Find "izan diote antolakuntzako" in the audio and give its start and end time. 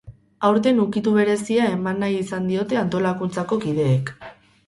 2.21-3.59